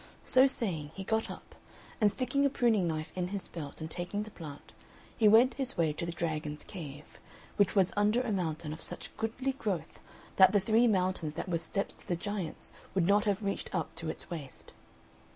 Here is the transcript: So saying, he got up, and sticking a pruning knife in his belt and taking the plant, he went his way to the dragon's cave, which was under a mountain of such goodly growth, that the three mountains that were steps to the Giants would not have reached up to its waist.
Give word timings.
So 0.25 0.47
saying, 0.47 0.89
he 0.95 1.03
got 1.03 1.29
up, 1.29 1.53
and 2.01 2.09
sticking 2.09 2.43
a 2.43 2.49
pruning 2.49 2.87
knife 2.87 3.11
in 3.13 3.27
his 3.27 3.47
belt 3.47 3.79
and 3.79 3.87
taking 3.91 4.23
the 4.23 4.31
plant, 4.31 4.73
he 5.15 5.27
went 5.27 5.53
his 5.53 5.77
way 5.77 5.93
to 5.93 6.07
the 6.07 6.11
dragon's 6.11 6.63
cave, 6.63 7.19
which 7.55 7.75
was 7.75 7.93
under 7.95 8.19
a 8.21 8.31
mountain 8.31 8.73
of 8.73 8.81
such 8.81 9.15
goodly 9.15 9.51
growth, 9.53 9.99
that 10.37 10.53
the 10.53 10.59
three 10.59 10.87
mountains 10.87 11.35
that 11.35 11.47
were 11.47 11.59
steps 11.59 11.93
to 11.93 12.07
the 12.07 12.15
Giants 12.15 12.71
would 12.95 13.05
not 13.05 13.25
have 13.25 13.43
reached 13.43 13.69
up 13.75 13.93
to 13.97 14.09
its 14.09 14.27
waist. 14.27 14.73